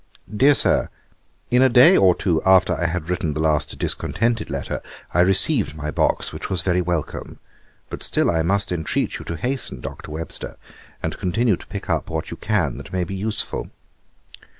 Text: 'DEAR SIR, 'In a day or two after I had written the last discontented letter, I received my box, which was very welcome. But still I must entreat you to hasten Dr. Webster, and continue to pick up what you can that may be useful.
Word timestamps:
'DEAR 0.35 0.55
SIR, 0.55 0.89
'In 1.51 1.61
a 1.61 1.69
day 1.69 1.95
or 1.95 2.15
two 2.15 2.41
after 2.43 2.73
I 2.73 2.87
had 2.87 3.07
written 3.07 3.35
the 3.35 3.39
last 3.39 3.77
discontented 3.77 4.49
letter, 4.49 4.81
I 5.13 5.19
received 5.19 5.75
my 5.75 5.91
box, 5.91 6.33
which 6.33 6.49
was 6.49 6.63
very 6.63 6.81
welcome. 6.81 7.37
But 7.87 8.01
still 8.01 8.31
I 8.31 8.41
must 8.41 8.71
entreat 8.71 9.19
you 9.19 9.25
to 9.25 9.37
hasten 9.37 9.79
Dr. 9.79 10.09
Webster, 10.09 10.57
and 11.03 11.19
continue 11.19 11.55
to 11.55 11.67
pick 11.67 11.87
up 11.87 12.09
what 12.09 12.31
you 12.31 12.37
can 12.37 12.77
that 12.77 12.91
may 12.91 13.03
be 13.03 13.13
useful. 13.13 13.69